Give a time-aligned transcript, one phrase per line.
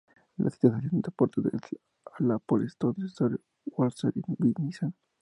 [0.37, 3.13] Las citas hacían de soporte a la por entonces
[3.67, 4.95] World Series by Nissan.